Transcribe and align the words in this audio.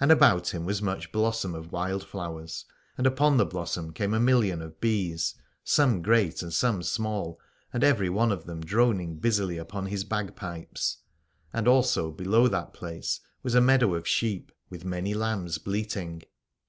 And 0.00 0.10
about 0.10 0.52
him 0.52 0.64
was 0.66 0.82
much 0.82 1.12
blossom 1.12 1.54
of 1.54 1.70
wild 1.70 2.02
flowers, 2.04 2.64
and 2.98 3.06
upon 3.06 3.36
the 3.36 3.46
blossom 3.46 3.92
came 3.92 4.12
a 4.14 4.18
million 4.18 4.60
of 4.62 4.80
bees, 4.80 5.36
some 5.62 6.02
great 6.02 6.42
and 6.42 6.52
some 6.52 6.82
small, 6.82 7.38
and 7.72 7.84
every 7.84 8.10
one 8.10 8.32
of 8.32 8.46
them 8.46 8.62
droning 8.62 9.14
busily 9.20 9.58
upon 9.58 9.86
his 9.86 10.02
bagpipes: 10.02 10.96
and 11.52 11.68
also 11.68 12.10
below 12.10 12.48
that 12.48 12.74
place 12.74 13.20
was 13.44 13.54
a 13.54 13.60
meadow 13.60 13.94
of 13.94 14.08
sheep 14.08 14.50
with 14.70 14.84
many 14.84 15.14
lambs 15.14 15.58
bleating. 15.58 16.24